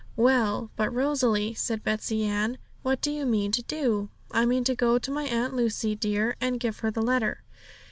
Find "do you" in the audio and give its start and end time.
3.01-3.23